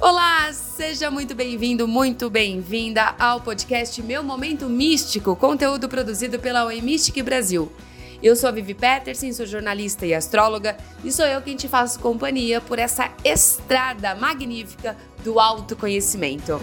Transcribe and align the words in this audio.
Olá, 0.00 0.52
seja 0.52 1.10
muito 1.10 1.34
bem-vindo, 1.34 1.88
muito 1.88 2.30
bem-vinda 2.30 3.16
ao 3.18 3.40
podcast 3.40 4.00
Meu 4.00 4.22
Momento 4.22 4.68
Místico, 4.68 5.34
conteúdo 5.34 5.88
produzido 5.88 6.38
pela 6.38 6.64
Mystic 6.66 7.20
Brasil. 7.20 7.70
Eu 8.22 8.36
sou 8.36 8.48
a 8.48 8.52
Vivi 8.52 8.74
Peterson, 8.74 9.32
sou 9.32 9.44
jornalista 9.44 10.06
e 10.06 10.14
astróloga, 10.14 10.76
e 11.02 11.10
sou 11.10 11.26
eu 11.26 11.42
quem 11.42 11.56
te 11.56 11.66
faço 11.66 11.98
companhia 11.98 12.60
por 12.60 12.78
essa 12.78 13.12
estrada 13.24 14.14
magnífica 14.14 14.96
do 15.24 15.40
autoconhecimento. 15.40 16.60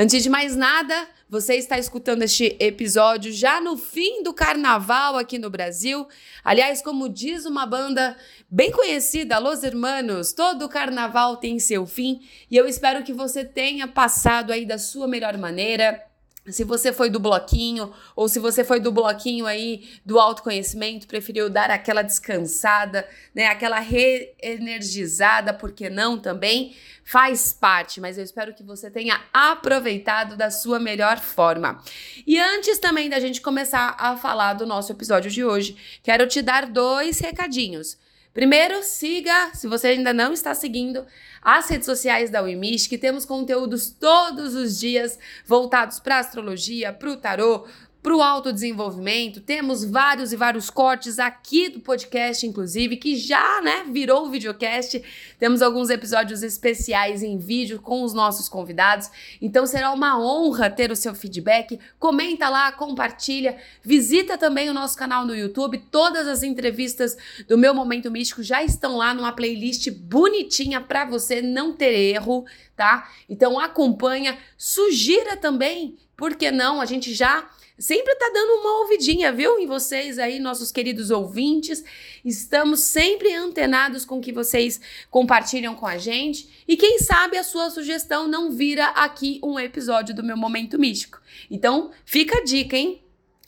Antes 0.00 0.22
de 0.22 0.30
mais 0.30 0.54
nada, 0.54 1.08
você 1.28 1.56
está 1.56 1.76
escutando 1.76 2.22
este 2.22 2.56
episódio 2.60 3.32
já 3.32 3.60
no 3.60 3.76
fim 3.76 4.22
do 4.22 4.32
carnaval 4.32 5.16
aqui 5.16 5.40
no 5.40 5.50
Brasil. 5.50 6.06
Aliás, 6.44 6.80
como 6.80 7.08
diz 7.08 7.44
uma 7.44 7.66
banda 7.66 8.16
bem 8.48 8.70
conhecida, 8.70 9.40
Los 9.40 9.64
Hermanos, 9.64 10.32
todo 10.32 10.68
carnaval 10.68 11.38
tem 11.38 11.58
seu 11.58 11.84
fim 11.84 12.20
e 12.48 12.56
eu 12.56 12.68
espero 12.68 13.02
que 13.02 13.12
você 13.12 13.44
tenha 13.44 13.88
passado 13.88 14.52
aí 14.52 14.64
da 14.64 14.78
sua 14.78 15.08
melhor 15.08 15.36
maneira 15.36 16.07
se 16.50 16.64
você 16.64 16.92
foi 16.92 17.10
do 17.10 17.20
bloquinho, 17.20 17.92
ou 18.16 18.28
se 18.28 18.38
você 18.38 18.64
foi 18.64 18.80
do 18.80 18.90
bloquinho 18.92 19.46
aí 19.46 19.88
do 20.04 20.18
autoconhecimento, 20.18 21.06
preferiu 21.06 21.48
dar 21.48 21.70
aquela 21.70 22.02
descansada, 22.02 23.06
né, 23.34 23.46
aquela 23.46 23.78
reenergizada, 23.78 25.52
por 25.52 25.72
que 25.72 25.88
não 25.88 26.18
também? 26.18 26.74
Faz 27.04 27.52
parte, 27.52 28.00
mas 28.00 28.18
eu 28.18 28.24
espero 28.24 28.54
que 28.54 28.62
você 28.62 28.90
tenha 28.90 29.20
aproveitado 29.32 30.36
da 30.36 30.50
sua 30.50 30.78
melhor 30.78 31.18
forma. 31.18 31.82
E 32.26 32.38
antes 32.38 32.78
também 32.78 33.08
da 33.08 33.18
gente 33.18 33.40
começar 33.40 33.96
a 33.98 34.16
falar 34.16 34.54
do 34.54 34.66
nosso 34.66 34.92
episódio 34.92 35.30
de 35.30 35.44
hoje, 35.44 35.76
quero 36.02 36.26
te 36.26 36.42
dar 36.42 36.66
dois 36.66 37.18
recadinhos. 37.18 37.96
Primeiro, 38.38 38.84
siga, 38.84 39.50
se 39.52 39.66
você 39.66 39.88
ainda 39.88 40.14
não 40.14 40.32
está 40.32 40.54
seguindo, 40.54 41.04
as 41.42 41.68
redes 41.68 41.86
sociais 41.86 42.30
da 42.30 42.40
Wimish, 42.40 42.86
que 42.86 42.96
temos 42.96 43.24
conteúdos 43.24 43.90
todos 43.90 44.54
os 44.54 44.78
dias 44.78 45.18
voltados 45.44 45.98
para 45.98 46.20
astrologia, 46.20 46.92
para 46.92 47.10
o 47.10 47.16
tarô, 47.16 47.66
para 48.08 48.16
o 48.16 48.22
autodesenvolvimento. 48.22 49.38
Temos 49.38 49.84
vários 49.84 50.32
e 50.32 50.36
vários 50.36 50.70
cortes 50.70 51.18
aqui 51.18 51.68
do 51.68 51.80
podcast, 51.80 52.46
inclusive, 52.46 52.96
que 52.96 53.14
já 53.14 53.60
né, 53.60 53.84
virou 53.90 54.30
videocast. 54.30 55.02
Temos 55.38 55.60
alguns 55.60 55.90
episódios 55.90 56.42
especiais 56.42 57.22
em 57.22 57.36
vídeo 57.36 57.82
com 57.82 58.02
os 58.02 58.14
nossos 58.14 58.48
convidados. 58.48 59.10
Então 59.42 59.66
será 59.66 59.92
uma 59.92 60.18
honra 60.18 60.70
ter 60.70 60.90
o 60.90 60.96
seu 60.96 61.14
feedback. 61.14 61.78
Comenta 61.98 62.48
lá, 62.48 62.72
compartilha. 62.72 63.58
Visita 63.82 64.38
também 64.38 64.70
o 64.70 64.74
nosso 64.74 64.96
canal 64.96 65.26
no 65.26 65.36
YouTube. 65.36 65.76
Todas 65.90 66.26
as 66.26 66.42
entrevistas 66.42 67.14
do 67.46 67.58
meu 67.58 67.74
Momento 67.74 68.10
Místico 68.10 68.42
já 68.42 68.64
estão 68.64 68.96
lá 68.96 69.12
numa 69.12 69.32
playlist 69.32 69.90
bonitinha 69.90 70.80
para 70.80 71.04
você 71.04 71.42
não 71.42 71.74
ter 71.74 71.92
erro, 71.92 72.46
tá? 72.74 73.06
Então 73.28 73.60
acompanha, 73.60 74.38
sugira 74.56 75.36
também, 75.36 75.98
por 76.16 76.36
que 76.36 76.50
não? 76.50 76.80
A 76.80 76.86
gente 76.86 77.12
já 77.12 77.46
sempre 77.78 78.14
tá 78.16 78.30
dando 78.34 78.60
uma 78.60 78.80
ouvidinha, 78.80 79.32
viu? 79.32 79.58
Em 79.58 79.66
vocês 79.66 80.18
aí, 80.18 80.40
nossos 80.40 80.72
queridos 80.72 81.10
ouvintes. 81.10 81.84
Estamos 82.24 82.80
sempre 82.80 83.32
antenados 83.32 84.04
com 84.04 84.18
o 84.18 84.20
que 84.20 84.32
vocês 84.32 84.80
compartilham 85.10 85.74
com 85.74 85.86
a 85.86 85.96
gente. 85.96 86.64
E 86.66 86.76
quem 86.76 86.98
sabe 86.98 87.38
a 87.38 87.44
sua 87.44 87.70
sugestão 87.70 88.26
não 88.26 88.50
vira 88.50 88.86
aqui 88.88 89.40
um 89.42 89.58
episódio 89.58 90.14
do 90.14 90.24
meu 90.24 90.36
Momento 90.36 90.78
Místico. 90.78 91.20
Então, 91.50 91.92
fica 92.04 92.38
a 92.38 92.44
dica, 92.44 92.76
hein? 92.76 93.02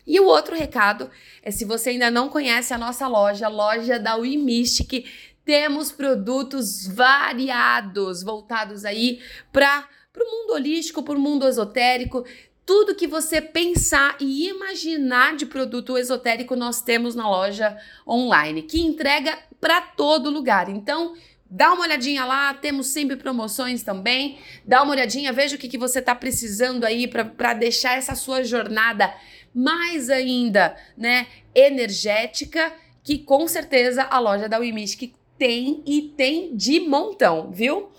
E 0.07 0.19
o 0.19 0.27
outro 0.27 0.57
recado 0.57 1.11
é 1.43 1.51
se 1.51 1.65
você 1.65 1.91
ainda 1.91 2.11
não 2.11 2.29
conhece 2.29 2.73
a 2.73 2.79
nossa 2.79 3.07
loja, 3.07 3.49
loja 3.49 3.99
da 3.99 4.17
Wimistic, 4.17 5.07
temos 5.45 5.91
produtos 5.93 6.87
variados 6.87 8.23
voltados 8.23 8.85
aí 8.85 9.21
para 9.53 9.87
o 10.17 10.25
mundo 10.25 10.55
holístico, 10.55 11.03
para 11.03 11.17
o 11.17 11.21
mundo 11.21 11.47
esotérico 11.47 12.25
tudo 12.71 12.95
que 12.95 13.09
você 13.09 13.41
pensar 13.41 14.17
e 14.21 14.49
imaginar 14.49 15.35
de 15.35 15.45
produto 15.45 15.99
esotérico 15.99 16.55
nós 16.55 16.81
temos 16.81 17.17
na 17.17 17.29
loja 17.29 17.77
online, 18.07 18.63
que 18.63 18.81
entrega 18.81 19.37
para 19.61 19.81
todo 19.81 20.31
lugar. 20.31 20.69
Então, 20.69 21.17
dá 21.51 21.73
uma 21.73 21.83
olhadinha 21.83 22.25
lá, 22.25 22.55
temos 22.55 22.87
sempre 22.87 23.17
promoções 23.17 23.83
também. 23.83 24.39
Dá 24.65 24.85
uma 24.85 24.93
olhadinha, 24.93 25.33
veja 25.33 25.57
o 25.57 25.59
que, 25.59 25.69
que 25.69 25.77
você 25.77 25.99
está 25.99 26.15
precisando 26.15 26.85
aí 26.85 27.09
para 27.09 27.55
deixar 27.55 27.99
essa 27.99 28.15
sua 28.15 28.45
jornada 28.45 29.13
mais 29.53 30.09
ainda, 30.09 30.77
né, 30.97 31.27
energética, 31.53 32.73
que 33.03 33.19
com 33.19 33.49
certeza 33.49 34.05
a 34.05 34.21
loja 34.21 34.49
da 34.49 34.59
Wimisk 34.59 35.13
tem 35.37 35.83
e 35.85 36.03
tem 36.17 36.55
de 36.55 36.79
montão, 36.79 37.51
viu? 37.51 37.91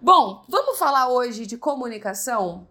Bom, 0.00 0.42
vamos 0.48 0.78
falar 0.78 1.10
hoje 1.10 1.44
de 1.44 1.58
comunicação? 1.58 2.66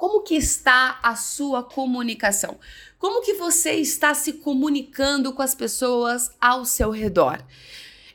Como 0.00 0.22
que 0.22 0.34
está 0.34 0.98
a 1.02 1.14
sua 1.14 1.62
comunicação? 1.62 2.58
Como 2.98 3.20
que 3.20 3.34
você 3.34 3.72
está 3.72 4.14
se 4.14 4.32
comunicando 4.32 5.30
com 5.30 5.42
as 5.42 5.54
pessoas 5.54 6.30
ao 6.40 6.64
seu 6.64 6.90
redor? 6.90 7.44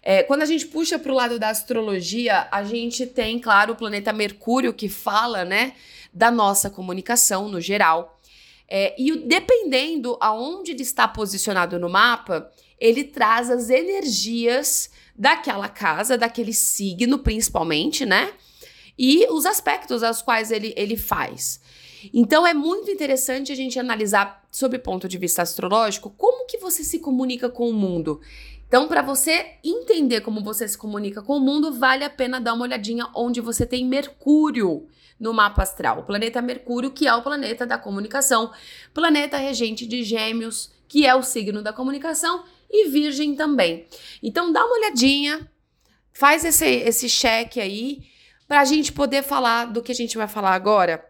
É, 0.02 0.24
quando 0.24 0.42
a 0.42 0.48
gente 0.48 0.66
puxa 0.66 0.98
para 0.98 1.12
o 1.12 1.16
lado 1.16 1.38
da 1.38 1.50
astrologia, 1.50 2.48
a 2.52 2.64
gente 2.64 3.06
tem, 3.06 3.38
claro, 3.38 3.74
o 3.74 3.76
planeta 3.76 4.12
Mercúrio 4.12 4.74
que 4.74 4.90
fala, 4.90 5.46
né, 5.46 5.76
da 6.12 6.32
nossa 6.32 6.72
comunicação 6.72 7.50
no 7.50 7.62
geral. 7.62 8.20
É, 8.68 8.96
e 9.00 9.16
dependendo 9.20 10.18
aonde 10.20 10.72
ele 10.72 10.82
está 10.82 11.08
posicionado 11.08 11.78
no 11.78 11.88
mapa, 11.88 12.52
ele 12.80 13.04
traz 13.04 13.52
as 13.52 13.70
energias 13.70 14.90
daquela 15.16 15.70
casa, 15.70 16.18
daquele 16.18 16.52
signo, 16.52 17.20
principalmente, 17.20 18.08
né? 18.08 18.34
e 18.98 19.28
os 19.30 19.46
aspectos 19.46 20.04
aos 20.04 20.22
quais 20.22 20.52
ele, 20.52 20.74
ele 20.78 20.96
faz. 20.96 21.60
Então 22.14 22.46
é 22.46 22.54
muito 22.54 22.90
interessante 22.90 23.52
a 23.52 23.56
gente 23.56 23.80
analisar 23.80 24.44
sob 24.52 24.78
ponto 24.80 25.08
de 25.08 25.18
vista 25.18 25.42
astrológico 25.42 26.14
como 26.18 26.46
que 26.46 26.58
você 26.58 26.84
se 26.84 27.00
comunica 27.00 27.50
com 27.50 27.70
o 27.70 27.74
mundo. 27.74 28.22
Então, 28.68 28.88
para 28.88 29.02
você 29.02 29.54
entender 29.64 30.22
como 30.22 30.44
você 30.44 30.68
se 30.68 30.78
comunica 30.78 31.22
com 31.22 31.38
o 31.38 31.40
mundo, 31.40 31.74
vale 31.74 32.04
a 32.04 32.10
pena 32.10 32.42
dar 32.42 32.54
uma 32.54 32.64
olhadinha 32.64 33.08
onde 33.16 33.40
você 33.40 33.66
tem 33.66 33.86
Mercúrio 33.86 34.88
no 35.20 35.34
mapa 35.34 35.64
astral. 35.64 36.00
O 36.00 36.04
planeta 36.04 36.42
Mercúrio, 36.42 36.92
que 36.92 37.08
é 37.08 37.14
o 37.14 37.22
planeta 37.22 37.66
da 37.66 37.78
comunicação, 37.78 38.52
planeta 38.94 39.38
regente 39.38 39.86
de 39.86 40.04
Gêmeos, 40.04 40.72
que 40.88 41.06
é 41.06 41.16
o 41.16 41.24
signo 41.24 41.62
da 41.62 41.72
comunicação, 41.72 42.44
e 42.70 42.90
Virgem 42.90 43.36
também. 43.36 43.86
Então, 44.22 44.52
dá 44.52 44.66
uma 44.66 44.76
olhadinha, 44.76 45.50
faz 46.12 46.44
esse, 46.44 46.66
esse 46.66 47.08
cheque 47.08 47.62
aí 47.62 48.04
para 48.48 48.62
a 48.62 48.66
gente 48.66 48.92
poder 48.92 49.24
falar 49.24 49.66
do 49.66 49.82
que 49.82 49.92
a 49.92 49.96
gente 49.96 50.18
vai 50.18 50.28
falar 50.28 50.54
agora, 50.54 51.06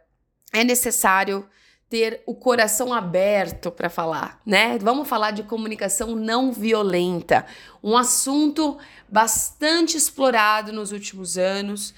é 0.56 0.64
necessário 0.64 1.48
ter 1.90 2.24
o 2.26 2.34
coração 2.34 2.92
aberto 2.94 3.72
para 3.72 3.90
falar, 3.90 4.42
né? 4.46 4.78
Vamos 4.80 5.08
falar 5.08 5.32
de 5.32 5.44
comunicação 5.44 6.16
não 6.16 6.52
violenta, 6.52 7.46
um 7.84 7.96
assunto 7.96 8.78
bastante 9.08 9.96
explorado 9.96 10.74
nos 10.74 10.92
últimos 10.92 11.38
anos, 11.38 11.94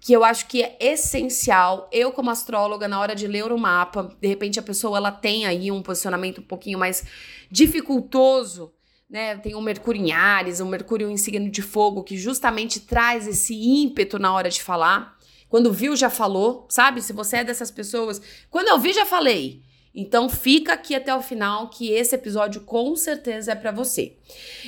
que 0.00 0.12
eu 0.12 0.24
acho 0.24 0.46
que 0.46 0.62
é 0.62 0.76
essencial. 0.80 1.88
Eu 1.92 2.10
como 2.10 2.30
astróloga 2.30 2.88
na 2.88 2.98
hora 2.98 3.14
de 3.14 3.26
ler 3.26 3.52
o 3.52 3.58
mapa, 3.58 4.16
de 4.20 4.26
repente 4.26 4.58
a 4.58 4.62
pessoa 4.62 4.96
ela 4.96 5.12
tem 5.12 5.46
aí 5.46 5.70
um 5.70 5.82
posicionamento 5.82 6.40
um 6.40 6.44
pouquinho 6.44 6.78
mais 6.78 7.04
dificultoso 7.50 8.72
né? 9.08 9.36
Tem 9.36 9.54
o 9.54 9.60
Mercúrio 9.60 10.02
em 10.02 10.12
Ares, 10.12 10.60
o 10.60 10.66
Mercúrio 10.66 11.10
em 11.10 11.16
signo 11.16 11.50
de 11.50 11.62
fogo, 11.62 12.04
que 12.04 12.16
justamente 12.16 12.80
traz 12.80 13.26
esse 13.26 13.54
ímpeto 13.54 14.18
na 14.18 14.32
hora 14.34 14.50
de 14.50 14.62
falar. 14.62 15.16
Quando 15.48 15.72
viu, 15.72 15.96
já 15.96 16.10
falou, 16.10 16.66
sabe? 16.68 17.00
Se 17.02 17.12
você 17.12 17.38
é 17.38 17.44
dessas 17.44 17.70
pessoas, 17.70 18.20
quando 18.50 18.68
eu 18.68 18.78
vi, 18.78 18.92
já 18.92 19.06
falei. 19.06 19.62
Então 19.94 20.28
fica 20.28 20.74
aqui 20.74 20.94
até 20.94 21.14
o 21.14 21.22
final 21.22 21.68
que 21.70 21.90
esse 21.90 22.14
episódio 22.14 22.60
com 22.60 22.94
certeza 22.94 23.52
é 23.52 23.54
para 23.54 23.72
você. 23.72 24.16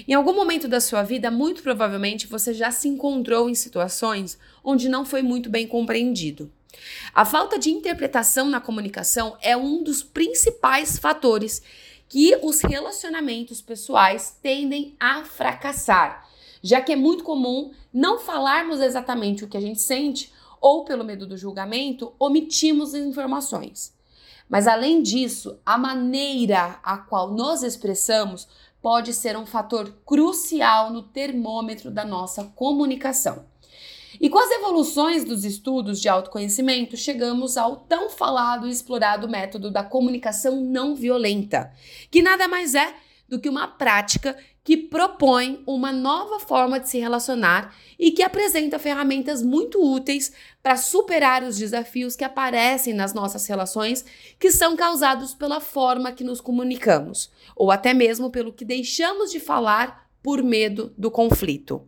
Em 0.09 0.15
algum 0.15 0.35
momento 0.35 0.67
da 0.67 0.81
sua 0.81 1.03
vida, 1.03 1.31
muito 1.31 1.63
provavelmente 1.63 2.27
você 2.27 2.53
já 2.53 2.71
se 2.71 2.89
encontrou 2.89 3.49
em 3.49 3.55
situações 3.55 4.39
onde 4.65 4.89
não 4.89 5.05
foi 5.05 5.23
muito 5.23 5.49
bem 5.49 5.67
compreendido. 5.67 6.51
A 7.15 7.25
falta 7.25 7.59
de 7.59 7.71
interpretação 7.71 8.49
na 8.49 8.61
comunicação 8.61 9.37
é 9.41 9.57
um 9.57 9.83
dos 9.83 10.03
principais 10.03 10.99
fatores 10.99 11.63
que 12.09 12.37
os 12.43 12.61
relacionamentos 12.63 13.61
pessoais 13.61 14.37
tendem 14.43 14.97
a 14.99 15.25
fracassar, 15.25 16.27
já 16.63 16.81
que 16.81 16.93
é 16.93 16.97
muito 16.97 17.23
comum 17.23 17.73
não 17.93 18.19
falarmos 18.19 18.81
exatamente 18.81 19.45
o 19.45 19.49
que 19.49 19.57
a 19.57 19.61
gente 19.61 19.81
sente 19.81 20.33
ou, 20.61 20.85
pelo 20.85 21.05
medo 21.05 21.27
do 21.27 21.37
julgamento, 21.37 22.13
omitimos 22.19 22.95
informações. 22.95 23.95
Mas 24.49 24.67
além 24.67 25.01
disso, 25.01 25.59
a 25.65 25.79
maneira 25.79 26.81
a 26.83 26.99
qual 26.99 27.33
nos 27.33 27.63
expressamos 27.63 28.49
pode 28.83 29.15
ser 29.15 29.37
um 29.37 29.47
fator 29.47 29.93
crucial 30.05 30.91
no 30.91 31.03
termômetro 31.03 31.91
da 31.91 32.05
nossa 32.05 32.45
comunicação. 32.57 33.45
E 34.21 34.29
com 34.29 34.39
as 34.39 34.51
evoluções 34.51 35.25
dos 35.25 35.45
estudos 35.45 36.01
de 36.01 36.09
autoconhecimento, 36.09 36.97
chegamos 36.97 37.57
ao 37.57 37.77
tão 37.77 38.11
falado 38.11 38.67
e 38.67 38.71
explorado 38.71 39.29
método 39.29 39.71
da 39.71 39.85
comunicação 39.85 40.61
não 40.61 40.95
violenta, 40.95 41.73
que 42.11 42.21
nada 42.21 42.49
mais 42.49 42.75
é 42.75 42.93
do 43.29 43.39
que 43.39 43.49
uma 43.49 43.69
prática 43.69 44.37
que 44.63 44.77
propõe 44.77 45.63
uma 45.67 45.91
nova 45.91 46.39
forma 46.39 46.79
de 46.79 46.89
se 46.89 46.99
relacionar 46.99 47.75
e 47.99 48.11
que 48.11 48.23
apresenta 48.23 48.79
ferramentas 48.79 49.43
muito 49.43 49.83
úteis 49.83 50.33
para 50.63 50.77
superar 50.77 51.43
os 51.43 51.57
desafios 51.57 52.15
que 52.15 52.25
aparecem 52.25 52.93
nas 52.93 53.15
nossas 53.15 53.47
relações, 53.47 54.05
que 54.39 54.51
são 54.51 54.77
causados 54.77 55.35
pela 55.35 55.61
forma 55.61 56.13
que 56.13 56.25
nos 56.25 56.41
comunicamos, 56.41 57.31
ou 57.57 57.71
até 57.71 57.95
mesmo 57.95 58.31
pelo 58.31 58.53
que 58.53 58.65
deixamos 58.65 59.31
de 59.31 59.41
falar 59.41 60.09
por 60.23 60.43
medo 60.43 60.93
do 60.97 61.11
conflito. 61.11 61.87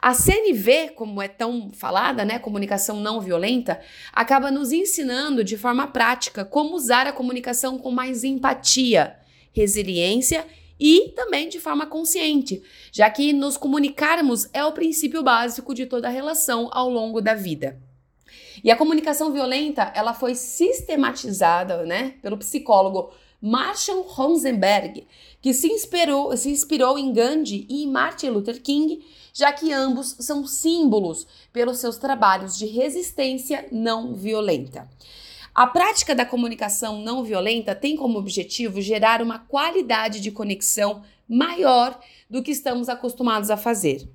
A 0.00 0.14
CNV, 0.14 0.90
como 0.94 1.20
é 1.20 1.26
tão 1.26 1.70
falada, 1.72 2.24
né, 2.24 2.38
comunicação 2.38 3.00
não 3.00 3.20
violenta, 3.20 3.80
acaba 4.12 4.52
nos 4.52 4.70
ensinando 4.70 5.42
de 5.42 5.56
forma 5.56 5.88
prática 5.88 6.44
como 6.44 6.76
usar 6.76 7.08
a 7.08 7.12
comunicação 7.12 7.76
com 7.76 7.90
mais 7.90 8.22
empatia, 8.22 9.16
resiliência 9.52 10.46
e 10.78 11.12
também 11.14 11.48
de 11.48 11.58
forma 11.58 11.86
consciente, 11.86 12.62
já 12.92 13.10
que 13.10 13.32
nos 13.32 13.56
comunicarmos 13.56 14.48
é 14.52 14.64
o 14.64 14.72
princípio 14.72 15.22
básico 15.22 15.74
de 15.74 15.86
toda 15.86 16.08
relação 16.08 16.68
ao 16.72 16.90
longo 16.90 17.20
da 17.20 17.34
vida. 17.34 17.80
E 18.62 18.70
a 18.70 18.76
comunicação 18.76 19.32
violenta, 19.32 19.92
ela 19.94 20.14
foi 20.14 20.34
sistematizada, 20.34 21.84
né, 21.84 22.14
pelo 22.22 22.38
psicólogo 22.38 23.10
Marshall 23.40 24.02
Rosenberg, 24.02 25.06
que 25.40 25.52
se 25.52 25.68
inspirou, 25.68 26.36
se 26.36 26.50
inspirou 26.50 26.98
em 26.98 27.12
Gandhi 27.12 27.66
e 27.68 27.84
em 27.84 27.90
Martin 27.90 28.30
Luther 28.30 28.60
King, 28.62 29.04
já 29.32 29.52
que 29.52 29.72
ambos 29.72 30.16
são 30.20 30.46
símbolos 30.46 31.26
pelos 31.52 31.78
seus 31.78 31.98
trabalhos 31.98 32.56
de 32.56 32.66
resistência 32.66 33.68
não 33.70 34.14
violenta. 34.14 34.88
A 35.56 35.66
prática 35.66 36.14
da 36.14 36.26
comunicação 36.26 37.00
não 37.00 37.24
violenta 37.24 37.74
tem 37.74 37.96
como 37.96 38.18
objetivo 38.18 38.78
gerar 38.82 39.22
uma 39.22 39.38
qualidade 39.38 40.20
de 40.20 40.30
conexão 40.30 41.00
maior 41.26 41.98
do 42.28 42.42
que 42.42 42.50
estamos 42.50 42.90
acostumados 42.90 43.48
a 43.48 43.56
fazer. 43.56 44.06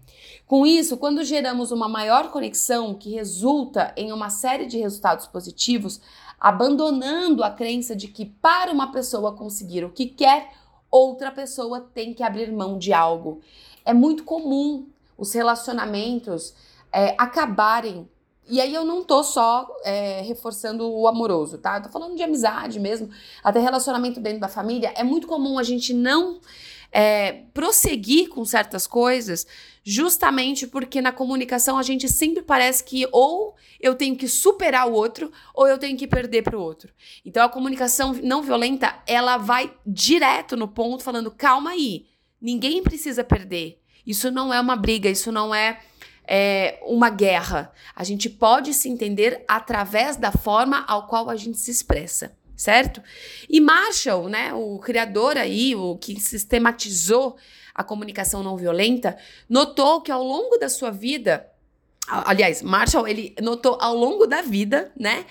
Com 0.45 0.67
isso, 0.67 0.97
quando 0.97 1.23
geramos 1.23 1.71
uma 1.71 1.89
maior 1.89 2.29
conexão 2.29 2.93
que 2.93 3.09
resulta 3.09 3.91
em 3.97 4.11
uma 4.11 4.29
série 4.29 4.67
de 4.67 4.77
resultados 4.77 5.25
positivos, 5.25 5.99
abandonando 6.39 7.43
a 7.43 7.49
crença 7.49 7.95
de 7.95 8.07
que 8.07 8.27
para 8.27 8.71
uma 8.71 8.91
pessoa 8.91 9.35
conseguir 9.35 9.83
o 9.83 9.89
que 9.89 10.05
quer, 10.05 10.51
outra 10.91 11.31
pessoa 11.31 11.81
tem 11.81 12.13
que 12.13 12.21
abrir 12.21 12.51
mão 12.51 12.77
de 12.77 12.93
algo. 12.93 13.41
É 13.83 13.95
muito 13.95 14.23
comum 14.25 14.85
os 15.17 15.33
relacionamentos 15.33 16.53
é, 16.93 17.15
acabarem 17.17 18.07
e 18.51 18.59
aí 18.59 18.73
eu 18.73 18.83
não 18.83 19.01
tô 19.01 19.23
só 19.23 19.65
é, 19.85 20.21
reforçando 20.23 20.85
o 20.91 21.07
amoroso, 21.07 21.57
tá? 21.57 21.77
Eu 21.77 21.83
tô 21.83 21.89
falando 21.89 22.17
de 22.17 22.21
amizade 22.21 22.81
mesmo, 22.81 23.09
até 23.41 23.61
relacionamento 23.61 24.19
dentro 24.19 24.41
da 24.41 24.49
família. 24.49 24.93
É 24.97 25.05
muito 25.05 25.25
comum 25.25 25.57
a 25.57 25.63
gente 25.63 25.93
não 25.93 26.41
é, 26.91 27.43
prosseguir 27.53 28.27
com 28.27 28.43
certas 28.43 28.85
coisas, 28.85 29.47
justamente 29.85 30.67
porque 30.67 31.01
na 31.01 31.13
comunicação 31.13 31.77
a 31.77 31.81
gente 31.81 32.09
sempre 32.09 32.43
parece 32.43 32.83
que 32.83 33.07
ou 33.13 33.55
eu 33.79 33.95
tenho 33.95 34.17
que 34.17 34.27
superar 34.27 34.85
o 34.85 34.93
outro 34.93 35.31
ou 35.55 35.65
eu 35.65 35.77
tenho 35.77 35.97
que 35.97 36.05
perder 36.05 36.43
para 36.43 36.57
o 36.57 36.61
outro. 36.61 36.93
Então 37.25 37.45
a 37.45 37.49
comunicação 37.49 38.13
não 38.21 38.41
violenta 38.41 39.01
ela 39.07 39.37
vai 39.37 39.73
direto 39.87 40.57
no 40.57 40.67
ponto, 40.67 41.03
falando 41.03 41.31
calma 41.31 41.69
aí, 41.71 42.05
ninguém 42.41 42.83
precisa 42.83 43.23
perder. 43.23 43.79
Isso 44.05 44.29
não 44.29 44.53
é 44.53 44.59
uma 44.59 44.75
briga, 44.75 45.09
isso 45.09 45.31
não 45.31 45.55
é 45.55 45.79
é, 46.33 46.79
uma 46.83 47.09
guerra. 47.09 47.73
A 47.93 48.05
gente 48.05 48.29
pode 48.29 48.73
se 48.73 48.87
entender 48.87 49.43
através 49.49 50.15
da 50.15 50.31
forma 50.31 50.85
ao 50.87 51.05
qual 51.05 51.29
a 51.29 51.35
gente 51.35 51.57
se 51.57 51.69
expressa, 51.69 52.31
certo? 52.55 53.03
E 53.49 53.59
Marshall, 53.59 54.29
né, 54.29 54.53
o 54.53 54.79
criador 54.79 55.37
aí, 55.37 55.75
o 55.75 55.97
que 55.97 56.17
sistematizou 56.21 57.35
a 57.75 57.83
comunicação 57.83 58.41
não 58.41 58.55
violenta, 58.55 59.17
notou 59.49 59.99
que 59.99 60.09
ao 60.09 60.23
longo 60.23 60.57
da 60.57 60.69
sua 60.69 60.89
vida, 60.89 61.45
aliás, 62.07 62.61
Marshall, 62.61 63.09
ele 63.09 63.35
notou 63.41 63.77
ao 63.81 63.93
longo 63.93 64.25
da 64.25 64.41
vida, 64.41 64.89
né, 64.97 65.25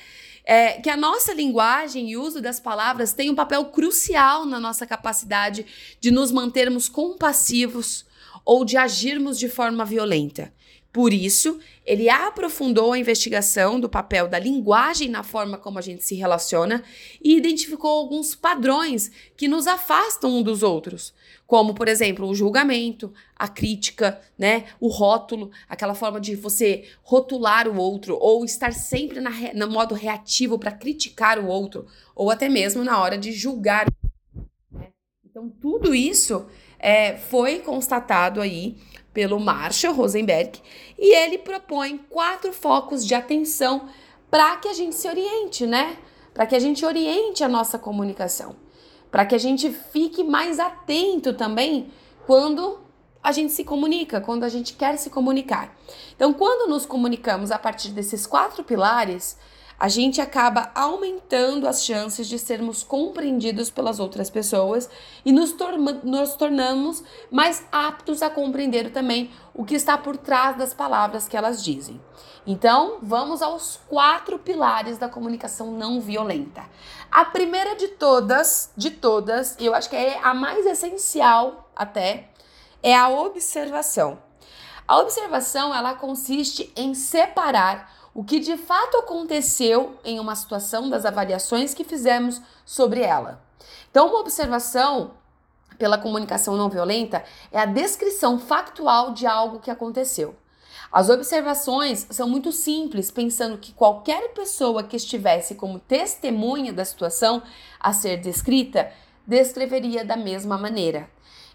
é, 0.44 0.72
que 0.82 0.90
a 0.90 0.98
nossa 0.98 1.32
linguagem 1.32 2.10
e 2.10 2.16
uso 2.18 2.42
das 2.42 2.60
palavras 2.60 3.14
tem 3.14 3.30
um 3.30 3.34
papel 3.34 3.64
crucial 3.66 4.44
na 4.44 4.60
nossa 4.60 4.86
capacidade 4.86 5.64
de 5.98 6.10
nos 6.10 6.30
mantermos 6.30 6.90
compassivos 6.90 8.04
ou 8.44 8.66
de 8.66 8.76
agirmos 8.76 9.38
de 9.38 9.48
forma 9.48 9.82
violenta. 9.82 10.52
Por 10.92 11.12
isso, 11.12 11.60
ele 11.86 12.08
aprofundou 12.08 12.92
a 12.92 12.98
investigação 12.98 13.78
do 13.78 13.88
papel 13.88 14.26
da 14.26 14.40
linguagem 14.40 15.08
na 15.08 15.22
forma 15.22 15.56
como 15.56 15.78
a 15.78 15.82
gente 15.82 16.04
se 16.04 16.16
relaciona 16.16 16.82
e 17.22 17.36
identificou 17.36 17.90
alguns 17.90 18.34
padrões 18.34 19.08
que 19.36 19.46
nos 19.46 19.68
afastam 19.68 20.38
um 20.38 20.42
dos 20.42 20.64
outros, 20.64 21.14
como, 21.46 21.74
por 21.74 21.86
exemplo, 21.86 22.26
o 22.26 22.34
julgamento, 22.34 23.12
a 23.36 23.46
crítica, 23.46 24.20
né, 24.36 24.64
o 24.80 24.88
rótulo, 24.88 25.52
aquela 25.68 25.94
forma 25.94 26.20
de 26.20 26.34
você 26.34 26.88
rotular 27.02 27.68
o 27.68 27.76
outro 27.76 28.18
ou 28.20 28.44
estar 28.44 28.72
sempre 28.72 29.20
na, 29.20 29.30
no 29.54 29.70
modo 29.70 29.94
reativo 29.94 30.58
para 30.58 30.72
criticar 30.72 31.38
o 31.38 31.46
outro 31.46 31.86
ou 32.16 32.32
até 32.32 32.48
mesmo 32.48 32.82
na 32.82 33.00
hora 33.00 33.16
de 33.16 33.30
julgar. 33.30 33.86
Né? 34.72 34.88
Então, 35.24 35.48
tudo 35.48 35.94
isso 35.94 36.48
é, 36.80 37.16
foi 37.16 37.60
constatado 37.60 38.40
aí 38.40 38.76
pelo 39.12 39.40
Marshall 39.40 39.94
Rosenberg 39.94 40.60
e 40.98 41.14
ele 41.14 41.38
propõe 41.38 41.98
quatro 42.08 42.52
focos 42.52 43.04
de 43.04 43.14
atenção 43.14 43.88
para 44.30 44.56
que 44.56 44.68
a 44.68 44.72
gente 44.72 44.94
se 44.94 45.08
oriente, 45.08 45.66
né? 45.66 45.96
Para 46.32 46.46
que 46.46 46.54
a 46.54 46.58
gente 46.60 46.84
oriente 46.86 47.42
a 47.42 47.48
nossa 47.48 47.78
comunicação, 47.78 48.54
para 49.10 49.26
que 49.26 49.34
a 49.34 49.38
gente 49.38 49.70
fique 49.70 50.22
mais 50.22 50.60
atento 50.60 51.34
também 51.34 51.90
quando 52.26 52.78
a 53.22 53.32
gente 53.32 53.52
se 53.52 53.64
comunica, 53.64 54.20
quando 54.20 54.44
a 54.44 54.48
gente 54.48 54.74
quer 54.74 54.96
se 54.96 55.10
comunicar. 55.10 55.76
Então, 56.14 56.32
quando 56.32 56.70
nos 56.70 56.86
comunicamos 56.86 57.50
a 57.50 57.58
partir 57.58 57.90
desses 57.90 58.26
quatro 58.26 58.64
pilares, 58.64 59.36
a 59.80 59.88
gente 59.88 60.20
acaba 60.20 60.70
aumentando 60.74 61.66
as 61.66 61.82
chances 61.82 62.28
de 62.28 62.38
sermos 62.38 62.82
compreendidos 62.82 63.70
pelas 63.70 63.98
outras 63.98 64.28
pessoas 64.28 64.90
e 65.24 65.32
nos, 65.32 65.56
nos 66.04 66.34
tornamos 66.34 67.02
mais 67.30 67.64
aptos 67.72 68.20
a 68.20 68.28
compreender 68.28 68.92
também 68.92 69.30
o 69.54 69.64
que 69.64 69.74
está 69.74 69.96
por 69.96 70.18
trás 70.18 70.54
das 70.58 70.74
palavras 70.74 71.26
que 71.26 71.34
elas 71.34 71.64
dizem. 71.64 71.98
Então, 72.46 72.98
vamos 73.00 73.40
aos 73.40 73.80
quatro 73.88 74.38
pilares 74.38 74.98
da 74.98 75.08
comunicação 75.08 75.72
não 75.72 75.98
violenta. 75.98 76.62
A 77.10 77.24
primeira 77.24 77.74
de 77.74 77.88
todas, 77.88 78.72
de 78.76 78.90
todas, 78.90 79.56
eu 79.58 79.74
acho 79.74 79.88
que 79.88 79.96
é 79.96 80.20
a 80.22 80.34
mais 80.34 80.66
essencial 80.66 81.70
até, 81.74 82.28
é 82.82 82.94
a 82.94 83.08
observação. 83.08 84.18
A 84.86 84.98
observação, 84.98 85.74
ela 85.74 85.94
consiste 85.94 86.70
em 86.76 86.92
separar 86.94 87.99
o 88.14 88.24
que 88.24 88.40
de 88.40 88.56
fato 88.56 88.96
aconteceu 88.98 89.98
em 90.04 90.18
uma 90.18 90.34
situação 90.34 90.88
das 90.88 91.04
avaliações 91.04 91.72
que 91.72 91.84
fizemos 91.84 92.40
sobre 92.64 93.00
ela. 93.00 93.42
Então, 93.90 94.08
uma 94.08 94.20
observação 94.20 95.12
pela 95.78 95.98
comunicação 95.98 96.56
não 96.56 96.68
violenta 96.68 97.24
é 97.50 97.58
a 97.58 97.64
descrição 97.64 98.38
factual 98.38 99.12
de 99.12 99.26
algo 99.26 99.60
que 99.60 99.70
aconteceu. 99.70 100.36
As 100.92 101.08
observações 101.08 102.06
são 102.10 102.28
muito 102.28 102.50
simples, 102.50 103.10
pensando 103.10 103.58
que 103.58 103.72
qualquer 103.72 104.32
pessoa 104.34 104.82
que 104.82 104.96
estivesse 104.96 105.54
como 105.54 105.78
testemunha 105.78 106.72
da 106.72 106.84
situação 106.84 107.42
a 107.78 107.92
ser 107.92 108.16
descrita 108.16 108.92
descreveria 109.26 110.04
da 110.04 110.16
mesma 110.16 110.58
maneira. 110.58 111.08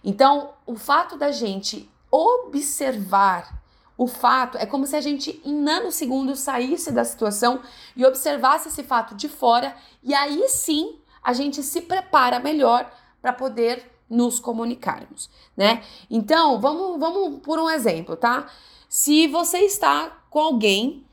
Então, 0.04 0.54
o 0.66 0.76
fato 0.76 1.18
da 1.18 1.32
gente 1.32 1.90
observar 2.10 3.65
o 3.98 4.08
fato 4.08 4.58
é 4.58 4.66
como 4.66 4.86
se 4.86 4.96
a 4.96 5.02
gente, 5.02 5.40
em 5.46 5.54
nanosegundos, 5.54 6.40
saísse 6.40 6.92
da 6.92 7.04
situação 7.04 7.62
e 7.96 8.06
observasse 8.06 8.68
esse 8.68 8.84
fato 8.84 9.16
de 9.16 9.30
fora, 9.30 9.76
e 10.04 10.14
aí 10.14 10.48
sim 10.50 11.00
a 11.24 11.34
gente 11.34 11.64
se 11.64 11.82
prepara 11.82 12.40
melhor 12.40 12.92
para 13.22 13.34
poder 13.34 13.92
nos 14.10 14.40
comunicarmos, 14.40 15.30
né? 15.58 15.84
Então, 16.10 16.60
vamos, 16.60 17.00
vamos 17.00 17.40
por 17.40 17.58
um 17.58 17.70
exemplo, 17.70 18.16
tá? 18.16 18.48
Se 18.88 19.28
você 19.28 19.60
está 19.60 20.22
com 20.30 20.40
alguém 20.40 21.04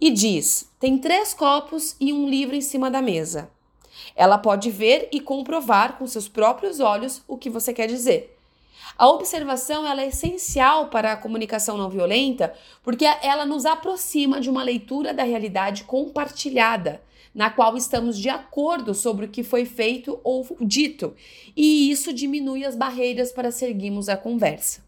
e 0.00 0.10
diz: 0.10 0.70
tem 0.78 0.98
três 0.98 1.34
copos 1.34 1.96
e 1.98 2.12
um 2.12 2.28
livro 2.28 2.54
em 2.54 2.60
cima 2.60 2.90
da 2.90 3.02
mesa. 3.02 3.50
Ela 4.14 4.38
pode 4.38 4.70
ver 4.70 5.08
e 5.10 5.20
comprovar 5.20 5.98
com 5.98 6.06
seus 6.06 6.28
próprios 6.28 6.80
olhos 6.80 7.22
o 7.26 7.36
que 7.36 7.50
você 7.50 7.72
quer 7.72 7.86
dizer. 7.86 8.35
A 8.96 9.08
observação 9.08 9.86
ela 9.86 10.02
é 10.02 10.08
essencial 10.08 10.88
para 10.88 11.12
a 11.12 11.16
comunicação 11.16 11.76
não 11.76 11.90
violenta 11.90 12.54
porque 12.82 13.04
ela 13.04 13.44
nos 13.44 13.66
aproxima 13.66 14.40
de 14.40 14.48
uma 14.48 14.62
leitura 14.62 15.12
da 15.12 15.22
realidade 15.22 15.84
compartilhada, 15.84 17.02
na 17.34 17.50
qual 17.50 17.76
estamos 17.76 18.18
de 18.18 18.30
acordo 18.30 18.94
sobre 18.94 19.26
o 19.26 19.28
que 19.28 19.42
foi 19.42 19.66
feito 19.66 20.18
ou 20.24 20.46
dito, 20.60 21.14
e 21.54 21.90
isso 21.90 22.12
diminui 22.12 22.64
as 22.64 22.74
barreiras 22.74 23.30
para 23.30 23.50
seguirmos 23.50 24.08
a 24.08 24.16
conversa. 24.16 24.86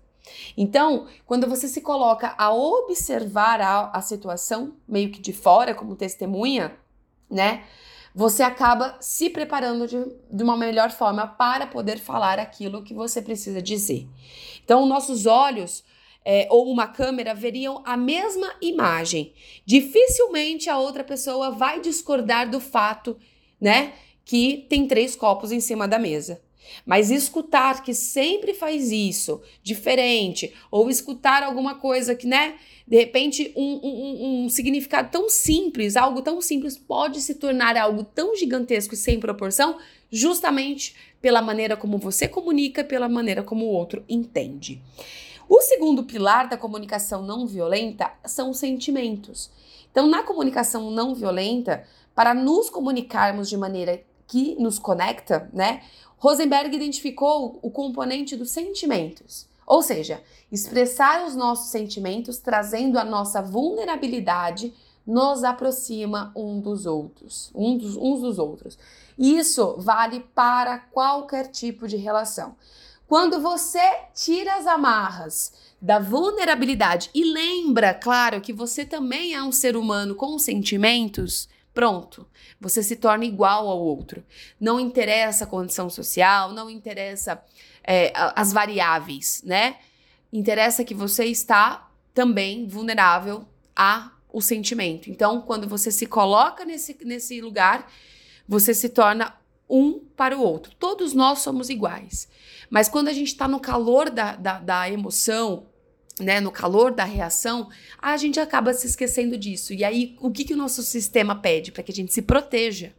Então, 0.57 1.07
quando 1.27 1.47
você 1.47 1.69
se 1.69 1.81
coloca 1.81 2.35
a 2.39 2.53
observar 2.53 3.61
a, 3.61 3.91
a 3.91 4.01
situação, 4.01 4.75
meio 4.87 5.11
que 5.11 5.21
de 5.21 5.33
fora, 5.33 5.75
como 5.75 5.97
testemunha, 5.97 6.77
né? 7.31 7.65
Você 8.15 8.43
acaba 8.43 8.97
se 9.01 9.31
preparando 9.31 9.87
de, 9.87 9.97
de 10.31 10.43
uma 10.43 10.57
melhor 10.57 10.91
forma 10.91 11.27
para 11.27 11.67
poder 11.67 11.99
falar 11.99 12.39
aquilo 12.39 12.83
que 12.83 12.95
você 12.95 13.23
precisa 13.23 13.63
dizer. 13.63 14.09
Então, 14.65 14.87
nossos 14.87 15.27
olhos 15.27 15.85
é, 16.25 16.47
ou 16.51 16.71
uma 16.71 16.87
câmera 16.87 17.35
veriam 17.35 17.83
a 17.87 17.97
mesma 17.97 18.53
imagem. 18.61 19.33
Dificilmente 19.65 20.69
a 20.69 20.79
outra 20.79 21.03
pessoa 21.05 21.51
vai 21.51 21.81
discordar 21.81 22.51
do 22.51 22.61
fato, 22.61 23.17
né, 23.61 23.95
que 24.25 24.67
tem 24.69 24.87
três 24.87 25.17
copos 25.17 25.53
em 25.53 25.61
cima 25.61 25.89
da 25.89 25.99
mesa. 25.99 26.43
Mas 26.85 27.11
escutar 27.11 27.83
que 27.83 27.95
sempre 27.95 28.55
faz 28.55 28.91
isso, 28.91 29.41
diferente, 29.63 30.55
ou 30.71 30.89
escutar 30.89 31.43
alguma 31.43 31.77
coisa 31.77 32.15
que, 32.15 32.27
né, 32.27 32.57
de 32.87 32.97
repente, 32.97 33.53
um, 33.55 33.81
um, 33.83 34.45
um, 34.45 34.49
significado 34.49 35.11
tão 35.11 35.29
simples, 35.29 35.97
algo 35.97 36.23
tão 36.23 36.41
simples, 36.41 36.79
pode 36.79 37.21
se 37.21 37.35
tornar 37.35 37.77
algo 37.77 38.03
tão 38.03 38.35
gigantesco 38.35 38.95
e 38.95 38.97
sem 38.97 39.21
proporção, 39.21 39.77
justamente 40.11 40.97
pela 41.21 41.43
maneira 41.43 41.77
como 41.77 41.99
você 41.99 42.27
comunica, 42.27 42.83
pela 42.83 43.09
maneira 43.09 43.43
como 43.43 43.67
o 43.67 43.73
outro 43.73 44.05
entende. 44.09 44.81
O 45.49 45.61
segundo 45.61 46.05
pilar 46.05 46.49
da 46.49 46.57
comunicação 46.57 47.23
não 47.23 47.47
violenta 47.47 48.13
são 48.25 48.51
os 48.51 48.59
sentimentos. 48.59 49.51
Então, 49.91 50.07
na 50.07 50.23
comunicação 50.23 50.91
não 50.91 51.15
violenta, 51.15 51.85
para 52.15 52.35
nos 52.35 52.69
comunicarmos 52.69 53.49
de 53.49 53.57
maneira 53.57 54.03
que 54.27 54.55
nos 54.59 54.79
conecta, 54.79 55.49
né? 55.53 55.83
Rosenberg 56.19 56.75
identificou 56.75 57.59
o 57.63 57.71
componente 57.71 58.37
dos 58.37 58.51
sentimentos, 58.51 59.47
ou 59.67 59.83
seja, 59.83 60.23
expressar 60.51 61.27
os 61.27 61.37
nossos 61.37 61.71
sentimentos 61.71 62.39
trazendo 62.39 62.99
a 62.99 63.05
nossa 63.05 63.41
vulnerabilidade 63.41 64.73
nos 65.07 65.45
aproxima 65.45 66.33
um 66.37 66.61
dos 66.61 66.85
outros, 66.85 67.51
um 67.55 67.79
dos, 67.79 67.97
uns 67.97 68.21
dos 68.21 68.39
outros. 68.39 68.79
Isso 69.19 69.77
vale 69.79 70.21
para 70.35 70.79
qualquer 70.79 71.49
tipo 71.49 71.89
de 71.89 71.97
relação. 71.97 72.55
Quando 73.07 73.41
você 73.41 73.81
tira 74.15 74.57
as 74.57 74.67
amarras 74.67 75.53
da 75.81 75.99
vulnerabilidade 75.99 77.09
e 77.15 77.25
lembra, 77.25 77.95
claro, 77.95 78.41
que 78.41 78.53
você 78.53 78.85
também 78.85 79.33
é 79.33 79.43
um 79.43 79.51
ser 79.51 79.77
humano 79.79 80.15
com 80.15 80.39
sentimentos, 80.39 81.49
Pronto, 81.79 82.27
você 82.61 82.83
se 82.83 82.97
torna 82.97 83.25
igual 83.25 83.69
ao 83.69 83.79
outro. 83.79 84.25
Não 84.59 84.81
interessa 84.81 85.45
a 85.45 85.47
condição 85.47 85.89
social, 85.89 86.53
não 86.53 86.69
interessa 86.69 87.41
é, 87.85 88.13
as 88.35 88.53
variáveis, 88.53 89.43
né? 89.45 89.77
Interessa 90.33 90.83
que 90.83 90.93
você 90.93 91.27
está 91.27 91.89
também 92.13 92.67
vulnerável 92.67 93.47
a 93.77 94.11
o 94.29 94.41
sentimento. 94.41 95.09
Então, 95.09 95.41
quando 95.41 95.69
você 95.69 95.93
se 95.93 96.05
coloca 96.05 96.65
nesse, 96.65 96.99
nesse 97.05 97.41
lugar, 97.41 97.89
você 98.49 98.75
se 98.75 98.89
torna 98.89 99.33
um 99.71 100.01
para 100.17 100.37
o 100.37 100.43
outro. 100.43 100.75
Todos 100.81 101.13
nós 101.13 101.43
somos 101.43 101.71
iguais. 101.71 102.29
Mas 102.69 102.89
quando 102.89 103.07
a 103.07 103.13
gente 103.13 103.29
está 103.29 103.47
no 103.47 103.61
calor 103.61 104.11
da, 104.11 104.35
da, 104.35 104.59
da 104.59 104.91
emoção, 104.91 105.68
né, 106.19 106.41
no 106.41 106.51
calor 106.51 106.93
da 106.93 107.05
reação, 107.05 107.69
a 108.01 108.17
gente 108.17 108.41
acaba 108.41 108.73
se 108.75 108.87
esquecendo 108.87 109.37
disso. 109.37 109.73
E 109.73 109.85
aí, 109.85 110.17
o 110.21 110.31
que, 110.31 110.45
que 110.45 110.55
o 110.55 110.57
nosso 110.57 110.83
sistema 110.83 111.35
pede? 111.35 111.73
Para 111.73 111.83
que 111.83 111.93
a 111.93 111.95
gente 111.95 112.13
se 112.13 112.23
proteja. 112.23 112.93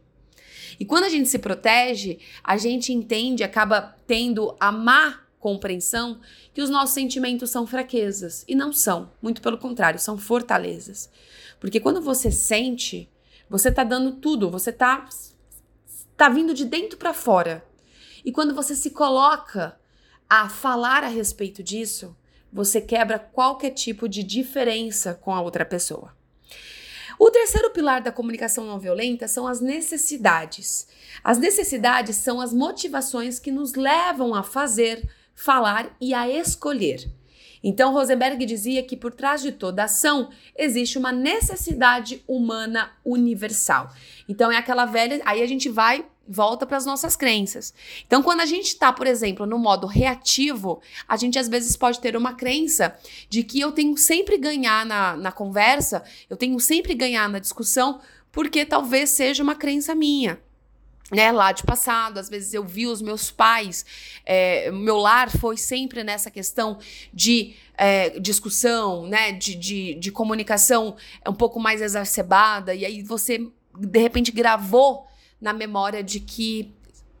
E 0.78 0.84
quando 0.84 1.04
a 1.04 1.08
gente 1.08 1.28
se 1.28 1.38
protege, 1.38 2.18
a 2.42 2.56
gente 2.56 2.92
entende, 2.92 3.44
acaba 3.44 3.96
tendo 4.06 4.56
a 4.58 4.72
má 4.72 5.20
compreensão 5.38 6.20
que 6.52 6.62
os 6.62 6.70
nossos 6.70 6.94
sentimentos 6.94 7.50
são 7.50 7.66
fraquezas. 7.66 8.44
E 8.46 8.54
não 8.54 8.72
são. 8.72 9.10
Muito 9.20 9.42
pelo 9.42 9.58
contrário, 9.58 9.98
são 9.98 10.16
fortalezas. 10.16 11.10
Porque 11.58 11.80
quando 11.80 12.00
você 12.00 12.30
sente, 12.30 13.10
você 13.48 13.70
tá 13.72 13.84
dando 13.84 14.12
tudo, 14.12 14.50
você 14.50 14.72
tá, 14.72 15.08
tá 16.16 16.28
vindo 16.28 16.54
de 16.54 16.64
dentro 16.64 16.96
para 16.96 17.12
fora. 17.12 17.64
E 18.24 18.30
quando 18.30 18.54
você 18.54 18.74
se 18.74 18.90
coloca 18.90 19.78
a 20.28 20.48
falar 20.48 21.02
a 21.02 21.08
respeito 21.08 21.62
disso, 21.62 22.16
você 22.52 22.80
quebra 22.80 23.18
qualquer 23.18 23.70
tipo 23.70 24.08
de 24.08 24.22
diferença 24.22 25.14
com 25.14 25.34
a 25.34 25.40
outra 25.40 25.64
pessoa. 25.64 26.14
O 27.18 27.30
terceiro 27.30 27.70
pilar 27.70 28.00
da 28.00 28.10
comunicação 28.10 28.64
não 28.64 28.78
violenta 28.78 29.28
são 29.28 29.46
as 29.46 29.60
necessidades. 29.60 30.88
As 31.22 31.36
necessidades 31.36 32.16
são 32.16 32.40
as 32.40 32.52
motivações 32.52 33.38
que 33.38 33.50
nos 33.50 33.74
levam 33.74 34.34
a 34.34 34.42
fazer, 34.42 35.06
falar 35.34 35.94
e 36.00 36.14
a 36.14 36.28
escolher. 36.30 37.10
Então, 37.62 37.92
Rosenberg 37.92 38.46
dizia 38.46 38.82
que 38.82 38.96
por 38.96 39.12
trás 39.12 39.42
de 39.42 39.52
toda 39.52 39.84
ação 39.84 40.30
existe 40.56 40.96
uma 40.96 41.12
necessidade 41.12 42.24
humana 42.26 42.90
universal. 43.04 43.92
Então, 44.26 44.50
é 44.50 44.56
aquela 44.56 44.86
velha. 44.86 45.20
Aí 45.26 45.42
a 45.42 45.46
gente 45.46 45.68
vai 45.68 46.06
volta 46.26 46.64
para 46.64 46.76
as 46.76 46.86
nossas 46.86 47.16
crenças. 47.16 47.74
Então, 48.06 48.22
quando 48.22 48.40
a 48.40 48.46
gente 48.46 48.68
está, 48.68 48.92
por 48.92 49.06
exemplo, 49.06 49.46
no 49.46 49.58
modo 49.58 49.86
reativo, 49.86 50.80
a 51.08 51.16
gente 51.16 51.38
às 51.38 51.48
vezes 51.48 51.76
pode 51.76 52.00
ter 52.00 52.16
uma 52.16 52.34
crença 52.34 52.96
de 53.28 53.42
que 53.42 53.60
eu 53.60 53.72
tenho 53.72 53.96
sempre 53.96 54.38
ganhar 54.38 54.86
na, 54.86 55.16
na 55.16 55.32
conversa, 55.32 56.04
eu 56.28 56.36
tenho 56.36 56.58
sempre 56.60 56.94
ganhar 56.94 57.28
na 57.28 57.38
discussão, 57.38 58.00
porque 58.30 58.64
talvez 58.64 59.10
seja 59.10 59.42
uma 59.42 59.54
crença 59.54 59.94
minha. 59.94 60.40
Né, 61.12 61.32
lá 61.32 61.50
de 61.50 61.64
passado, 61.64 62.18
às 62.18 62.28
vezes 62.28 62.54
eu 62.54 62.64
vi 62.64 62.86
os 62.86 63.02
meus 63.02 63.32
pais, 63.32 63.84
é, 64.24 64.70
meu 64.70 64.96
lar 64.96 65.28
foi 65.28 65.56
sempre 65.56 66.04
nessa 66.04 66.30
questão 66.30 66.78
de 67.12 67.56
é, 67.76 68.10
discussão, 68.20 69.08
né, 69.08 69.32
de, 69.32 69.56
de, 69.56 69.94
de 69.94 70.12
comunicação 70.12 70.94
um 71.26 71.34
pouco 71.34 71.58
mais 71.58 71.82
exacerbada, 71.82 72.72
e 72.76 72.86
aí 72.86 73.02
você 73.02 73.44
de 73.76 73.98
repente 73.98 74.30
gravou 74.30 75.09
na 75.40 75.52
memória 75.52 76.02
de 76.02 76.20
que 76.20 76.74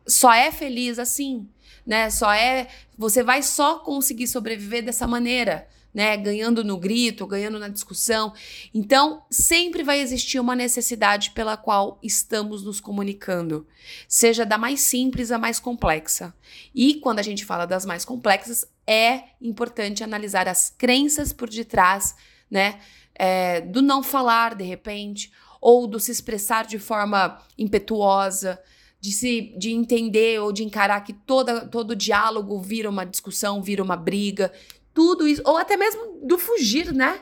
só 0.06 0.32
é 0.32 0.50
feliz 0.50 0.98
assim, 0.98 1.48
né? 1.86 2.10
Só 2.10 2.32
é. 2.32 2.68
Você 2.98 3.22
vai 3.22 3.42
só 3.42 3.78
conseguir 3.78 4.26
sobreviver 4.26 4.84
dessa 4.84 5.06
maneira, 5.06 5.66
né? 5.94 6.16
Ganhando 6.16 6.62
no 6.62 6.76
grito, 6.76 7.26
ganhando 7.26 7.58
na 7.58 7.68
discussão. 7.68 8.34
Então, 8.74 9.24
sempre 9.30 9.82
vai 9.82 10.00
existir 10.00 10.38
uma 10.38 10.54
necessidade 10.54 11.30
pela 11.30 11.56
qual 11.56 11.98
estamos 12.02 12.62
nos 12.62 12.80
comunicando, 12.80 13.66
seja 14.06 14.44
da 14.44 14.58
mais 14.58 14.80
simples 14.80 15.30
à 15.30 15.38
mais 15.38 15.58
complexa. 15.58 16.34
E 16.74 16.94
quando 16.94 17.20
a 17.20 17.22
gente 17.22 17.44
fala 17.44 17.66
das 17.66 17.86
mais 17.86 18.04
complexas, 18.04 18.66
é 18.86 19.24
importante 19.40 20.04
analisar 20.04 20.48
as 20.48 20.70
crenças 20.76 21.32
por 21.32 21.48
detrás, 21.48 22.14
né? 22.50 22.80
É, 23.14 23.60
do 23.60 23.82
não 23.82 24.02
falar 24.02 24.54
de 24.54 24.64
repente, 24.64 25.30
ou 25.60 25.86
do 25.86 26.00
se 26.00 26.10
expressar 26.10 26.66
de 26.66 26.78
forma 26.78 27.42
impetuosa, 27.58 28.60
de 29.00 29.12
se 29.12 29.54
de 29.58 29.72
entender 29.72 30.40
ou 30.40 30.52
de 30.52 30.64
encarar 30.64 31.00
que 31.02 31.12
toda, 31.12 31.66
todo 31.66 31.96
diálogo 31.96 32.60
vira 32.60 32.88
uma 32.88 33.04
discussão, 33.04 33.62
vira 33.62 33.82
uma 33.82 33.96
briga, 33.96 34.52
tudo 34.92 35.26
isso, 35.26 35.42
ou 35.44 35.56
até 35.56 35.76
mesmo 35.76 36.20
do 36.22 36.38
fugir, 36.38 36.92
né? 36.92 37.20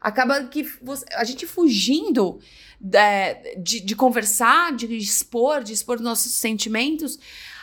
Acaba 0.00 0.44
que 0.44 0.62
você, 0.82 1.04
a 1.14 1.24
gente 1.24 1.46
fugindo 1.46 2.38
é, 2.92 3.56
de, 3.56 3.80
de 3.80 3.96
conversar, 3.96 4.74
de 4.76 4.94
expor, 4.96 5.62
de 5.62 5.72
expor 5.72 5.98
nossos 6.00 6.32
sentimentos, 6.32 7.18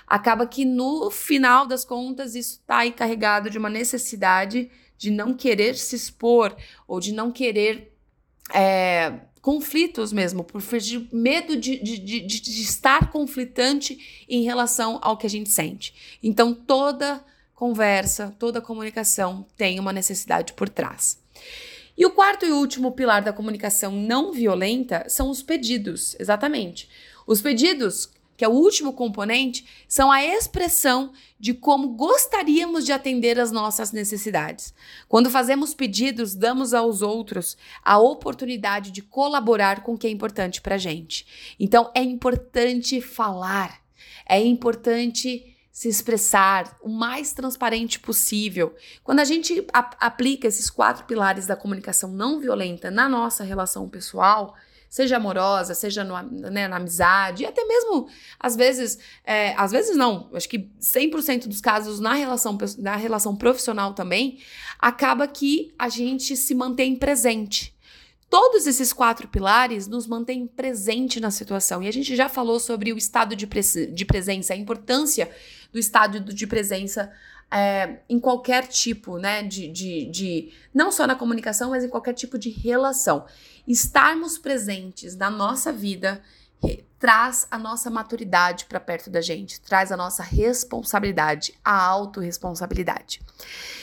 acaba 0.07 0.47
que 0.47 0.65
no 0.65 1.11
final 1.11 1.67
das 1.67 1.85
contas 1.85 2.33
isso 2.33 2.59
está 2.59 2.79
aí 2.79 2.91
carregado 2.91 3.49
de 3.49 3.59
uma 3.59 3.69
necessidade 3.69 4.71
de 4.97 5.11
não 5.11 5.33
querer 5.33 5.75
se 5.75 5.95
expor 5.95 6.55
ou 6.87 6.99
de 6.99 7.13
não 7.13 7.31
querer 7.31 7.95
é, 8.53 9.19
conflitos 9.41 10.13
mesmo, 10.13 10.43
por 10.43 10.61
medo 11.11 11.55
de, 11.55 11.77
de, 11.77 11.97
de, 11.97 12.21
de, 12.21 12.61
estar 12.61 13.11
conflitante 13.11 14.25
em 14.29 14.43
relação 14.43 14.99
ao 15.01 15.17
que 15.17 15.25
a 15.25 15.29
gente 15.29 15.49
sente. 15.49 16.19
Então, 16.21 16.53
toda 16.53 17.23
conversa, 17.55 18.35
toda 18.37 18.61
comunicação 18.61 19.45
tem 19.57 19.79
uma 19.79 19.91
necessidade 19.91 20.53
por 20.53 20.69
trás. 20.69 21.19
E 21.97 22.05
o 22.05 22.11
quarto 22.11 22.45
e 22.45 22.51
último 22.51 22.91
pilar 22.91 23.21
da 23.21 23.33
comunicação 23.33 23.91
não 23.91 24.31
violenta 24.31 25.05
são 25.09 25.29
os 25.29 25.41
pedidos, 25.41 26.15
exatamente. 26.19 26.87
Os 27.27 27.41
pedidos 27.41 28.09
que 28.41 28.45
é 28.45 28.47
o 28.47 28.53
último 28.53 28.93
componente, 28.93 29.63
são 29.87 30.11
a 30.11 30.25
expressão 30.25 31.13
de 31.39 31.53
como 31.53 31.89
gostaríamos 31.89 32.83
de 32.83 32.91
atender 32.91 33.39
as 33.39 33.51
nossas 33.51 33.91
necessidades. 33.91 34.73
Quando 35.07 35.29
fazemos 35.29 35.75
pedidos, 35.75 36.33
damos 36.33 36.73
aos 36.73 37.03
outros 37.03 37.55
a 37.83 37.99
oportunidade 37.99 38.89
de 38.89 39.03
colaborar 39.03 39.83
com 39.83 39.93
o 39.93 39.97
que 39.97 40.07
é 40.07 40.09
importante 40.09 40.59
para 40.59 40.73
a 40.73 40.79
gente. 40.79 41.53
Então, 41.59 41.91
é 41.93 42.01
importante 42.01 42.99
falar, 42.99 43.79
é 44.27 44.43
importante 44.43 45.55
se 45.71 45.87
expressar 45.87 46.79
o 46.81 46.89
mais 46.89 47.33
transparente 47.33 47.99
possível. 47.99 48.75
Quando 49.03 49.19
a 49.19 49.23
gente 49.23 49.63
aplica 49.99 50.47
esses 50.47 50.67
quatro 50.67 51.05
pilares 51.05 51.45
da 51.45 51.55
comunicação 51.55 52.11
não 52.11 52.39
violenta 52.39 52.89
na 52.89 53.07
nossa 53.07 53.43
relação 53.43 53.87
pessoal, 53.87 54.55
seja 54.91 55.15
amorosa, 55.15 55.73
seja 55.73 56.03
no, 56.03 56.21
né, 56.51 56.67
na 56.67 56.75
amizade, 56.75 57.43
e 57.43 57.45
até 57.45 57.63
mesmo, 57.63 58.09
às 58.37 58.57
vezes, 58.57 58.99
é, 59.23 59.55
às 59.55 59.71
vezes 59.71 59.95
não, 59.95 60.29
acho 60.33 60.49
que 60.49 60.69
100% 60.81 61.47
dos 61.47 61.61
casos 61.61 62.01
na 62.01 62.13
relação, 62.13 62.57
na 62.77 62.97
relação 62.97 63.33
profissional 63.33 63.93
também, 63.93 64.39
acaba 64.77 65.25
que 65.29 65.73
a 65.79 65.87
gente 65.87 66.35
se 66.35 66.53
mantém 66.53 66.97
presente. 66.97 67.73
Todos 68.29 68.67
esses 68.67 68.91
quatro 68.91 69.29
pilares 69.29 69.87
nos 69.87 70.05
mantêm 70.05 70.45
presente 70.45 71.21
na 71.21 71.31
situação. 71.31 71.81
E 71.81 71.87
a 71.87 71.91
gente 71.91 72.13
já 72.15 72.27
falou 72.27 72.59
sobre 72.59 72.91
o 72.91 72.97
estado 72.97 73.33
de, 73.35 73.45
de 73.45 74.05
presença, 74.05 74.53
a 74.53 74.57
importância 74.57 75.29
do 75.71 75.79
estado 75.79 76.19
de 76.19 76.47
presença 76.47 77.11
é, 77.51 77.99
em 78.09 78.19
qualquer 78.19 78.67
tipo, 78.67 79.17
né, 79.17 79.43
de, 79.43 79.67
de, 79.67 80.05
de, 80.05 80.53
não 80.73 80.91
só 80.91 81.05
na 81.05 81.15
comunicação, 81.15 81.71
mas 81.71 81.83
em 81.83 81.89
qualquer 81.89 82.13
tipo 82.13 82.39
de 82.39 82.49
relação. 82.49 83.25
Estarmos 83.67 84.37
presentes 84.37 85.15
na 85.15 85.29
nossa 85.29 85.71
vida 85.71 86.21
traz 87.01 87.47
a 87.49 87.57
nossa 87.57 87.89
maturidade 87.89 88.65
para 88.65 88.79
perto 88.79 89.09
da 89.09 89.21
gente, 89.21 89.59
traz 89.59 89.91
a 89.91 89.97
nossa 89.97 90.21
responsabilidade, 90.21 91.59
a 91.65 91.83
autorresponsabilidade. 91.83 93.19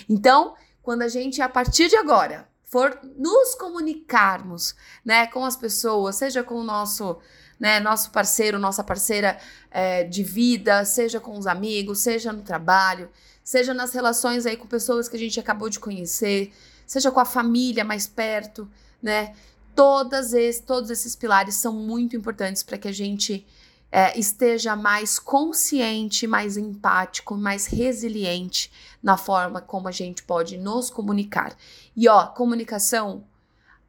Então, 0.09 0.55
quando 0.81 1.03
a 1.03 1.09
gente, 1.09 1.43
a 1.43 1.49
partir 1.49 1.89
de 1.89 1.97
agora, 1.97 2.49
for 2.63 2.97
nos 3.17 3.57
comunicarmos, 3.57 4.77
né, 5.05 5.27
com 5.27 5.45
as 5.45 5.57
pessoas, 5.57 6.15
seja 6.15 6.45
com 6.45 6.55
o 6.55 6.63
nosso, 6.63 7.19
né, 7.59 7.81
nosso 7.81 8.11
parceiro, 8.11 8.59
nossa 8.59 8.85
parceira 8.85 9.39
é, 9.71 10.05
de 10.05 10.23
vida, 10.23 10.85
seja 10.85 11.19
com 11.19 11.37
os 11.37 11.47
amigos, 11.47 12.01
seja 12.01 12.33
no 12.33 12.43
trabalho, 12.43 13.11
seja 13.43 13.75
nas 13.75 13.93
relações 13.93 14.47
aí 14.47 14.57
com 14.57 14.67
pessoas 14.67 15.09
que 15.09 15.17
a 15.17 15.19
gente 15.19 15.41
acabou 15.41 15.69
de 15.69 15.81
conhecer, 15.81 16.53
seja 16.87 17.11
com 17.11 17.21
a 17.21 17.25
família 17.25 17.85
mais 17.85 18.07
perto, 18.07 18.69
né, 19.03 19.35
todas 19.75 20.33
esse, 20.33 20.63
todos 20.63 20.91
esses 20.91 21.15
pilares 21.15 21.55
são 21.55 21.73
muito 21.73 22.17
importantes 22.17 22.63
para 22.63 22.79
que 22.79 22.89
a 22.89 22.93
gente 22.93 23.47
é, 23.91 24.19
esteja 24.19 24.77
mais 24.77 25.19
consciente, 25.19 26.27
mais 26.27 26.57
empático, 26.57 27.37
mais 27.37 27.67
resiliente 27.67 28.71
na 29.03 29.17
forma 29.17 29.61
como 29.61 29.89
a 29.89 29.93
gente 29.93 30.23
pode 30.23 30.59
nos 30.59 30.91
comunicar. 30.91 31.57
E 31.97 32.09
ó, 32.09 32.27
comunicação, 32.27 33.25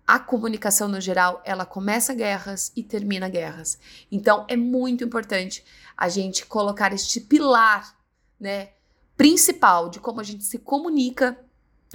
a 0.10 0.18
comunicação 0.18 0.88
no 0.88 1.00
geral, 1.00 1.40
ela 1.46 1.68
começa 1.68 2.16
guerras 2.16 2.72
e 2.76 2.82
termina 2.82 3.30
guerras. 3.30 3.78
Então 4.12 4.44
é 4.48 4.58
muito 4.58 5.04
importante 5.04 5.64
a 5.96 6.10
gente 6.10 6.48
colocar 6.48 6.92
este 6.92 7.22
pilar, 7.22 7.96
né, 8.40 8.70
principal 9.16 9.88
de 9.88 10.00
como 10.00 10.20
a 10.20 10.24
gente 10.24 10.44
se 10.44 10.58
comunica 10.58 11.38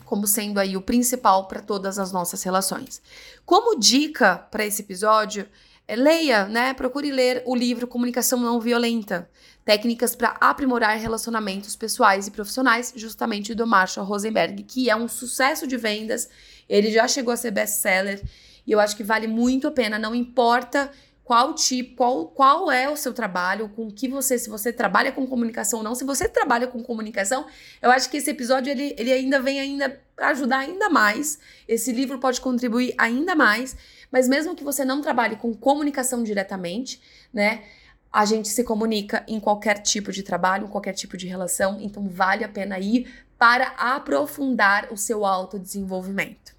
como 0.04 0.28
sendo 0.28 0.61
aí 0.61 0.76
o 0.76 0.80
principal 0.80 1.49
para 1.49 1.61
todas 1.61 1.99
as 1.99 2.12
nossas 2.12 2.40
relações. 2.44 3.02
Como 3.44 3.80
dica 3.80 4.38
para 4.49 4.64
esse 4.64 4.83
episódio, 4.83 5.49
leia, 5.88 6.47
né? 6.47 6.73
Procure 6.75 7.11
ler 7.11 7.43
o 7.45 7.55
livro 7.55 7.87
Comunicação 7.87 8.38
Não 8.41 8.61
Violenta. 8.61 9.29
Técnicas 9.64 10.14
para 10.14 10.37
aprimorar 10.41 10.99
relacionamentos 10.99 11.75
pessoais 11.75 12.26
e 12.26 12.31
profissionais, 12.31 12.93
justamente 12.97 13.55
do 13.55 13.67
Marshall 13.67 14.07
Rosenberg, 14.07 14.62
que 14.62 14.91
é 14.91 14.97
um 14.97 15.09
sucesso 15.09 15.67
de 15.67 15.76
vendas. 15.76 16.29
Ele 16.69 16.91
já 16.91 17.09
chegou 17.09 17.33
a 17.33 17.37
ser 17.37 17.50
best-seller 17.50 18.23
e 18.67 18.73
eu 18.73 18.81
acho 18.81 18.97
que 18.97 19.03
vale 19.03 19.26
muito 19.26 19.67
a 19.67 19.71
pena, 19.71 19.99
não 19.99 20.14
importa 20.14 20.91
qual 21.25 21.54
tipo, 21.54 21.97
qual, 21.97 22.26
qual 22.26 22.71
é 22.71 22.88
o 22.88 22.97
seu 22.97 23.14
trabalho, 23.14 23.71
com 23.71 23.90
que 23.90 24.07
você, 24.07 24.38
se 24.38 24.50
você 24.50 24.71
trabalha 24.71 25.11
com 25.11 25.26
comunicação 25.26 25.78
ou 25.78 25.85
não. 25.85 25.95
Se 25.95 26.04
você 26.04 26.28
trabalha 26.28 26.66
com 26.66 26.83
comunicação, 26.83 27.47
eu 27.81 27.90
acho 27.90 28.11
que 28.11 28.19
esse 28.19 28.31
episódio 28.31 28.71
ele, 28.71 28.95
ele 28.99 29.11
ainda 29.11 29.40
vem 29.40 29.59
ainda 29.59 30.00
para 30.14 30.28
ajudar 30.28 30.59
ainda 30.59 30.90
mais. 30.90 31.38
Esse 31.66 31.93
livro 31.93 32.19
pode 32.19 32.40
contribuir 32.43 32.95
ainda 32.99 33.35
mais. 33.35 33.75
Mas 34.12 34.28
mesmo 34.28 34.54
que 34.54 34.62
você 34.62 34.85
não 34.85 35.00
trabalhe 35.00 35.37
com 35.37 35.54
comunicação 35.54 36.23
diretamente, 36.23 37.00
né? 37.33 37.64
A 38.12 38.25
gente 38.25 38.49
se 38.49 38.62
comunica 38.62 39.25
em 39.26 39.40
qualquer 39.40 39.78
tipo 39.78 40.12
de 40.12 40.23
trabalho, 40.23 40.66
em 40.66 40.71
qualquer 40.71 40.93
tipo 40.93 41.16
de 41.16 41.26
relação, 41.26 41.81
então 41.81 42.07
vale 42.09 42.45
a 42.45 42.49
pena 42.49 42.78
ir 42.78 43.12
para 43.37 43.69
aprofundar 43.76 44.93
o 44.93 44.97
seu 44.97 45.26
autodesenvolvimento. 45.26 46.54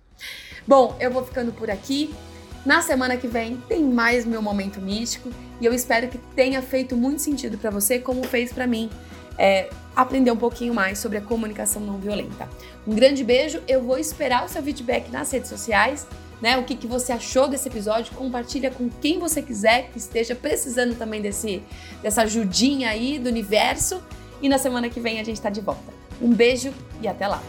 Bom, 0.68 0.98
eu 1.00 1.10
vou 1.12 1.24
ficando 1.24 1.54
por 1.54 1.70
aqui. 1.70 2.14
Na 2.66 2.82
semana 2.82 3.16
que 3.16 3.28
vem 3.28 3.58
tem 3.68 3.84
mais 3.84 4.26
meu 4.26 4.42
momento 4.42 4.82
místico 4.82 5.30
e 5.62 5.66
eu 5.66 5.74
espero 5.74 6.08
que 6.08 6.18
tenha 6.36 6.62
feito 6.62 6.96
muito 6.98 7.22
sentido 7.22 7.58
para 7.58 7.70
você, 7.70 8.00
como 8.00 8.24
fez 8.24 8.52
para 8.52 8.66
mim. 8.66 8.90
É, 9.38 9.70
aprender 9.94 10.32
um 10.32 10.38
pouquinho 10.38 10.74
mais 10.74 10.98
sobre 10.98 11.18
a 11.18 11.22
comunicação 11.22 11.82
não 11.82 11.98
violenta. 11.98 12.50
Um 12.88 12.96
grande 12.96 13.22
beijo, 13.22 13.62
eu 13.68 13.84
vou 13.84 13.98
esperar 13.98 14.46
o 14.46 14.50
seu 14.50 14.64
feedback 14.64 15.12
nas 15.12 15.30
redes 15.30 15.50
sociais 15.50 16.08
né? 16.42 16.58
O 16.58 16.64
que, 16.64 16.76
que 16.76 16.88
você 16.88 17.12
achou 17.12 17.48
desse 17.48 17.68
episódio? 17.68 18.14
Compartilha 18.16 18.72
com 18.72 18.90
quem 18.90 19.20
você 19.20 19.42
quiser 19.42 19.90
que 19.92 19.98
esteja 19.98 20.36
precisando 20.36 20.96
também 20.96 21.22
desse, 21.22 21.64
dessa 22.02 22.24
ajudinha 22.24 22.90
aí 22.90 23.20
do 23.20 23.30
universo. 23.30 24.02
E 24.42 24.50
na 24.50 24.58
semana 24.58 24.90
que 24.90 25.00
vem 25.00 25.20
a 25.20 25.24
gente 25.24 25.38
está 25.38 25.50
de 25.50 25.62
volta. 25.62 25.94
Um 26.22 26.34
beijo 26.34 26.74
e 27.02 27.08
até 27.08 27.28
lá! 27.28 27.42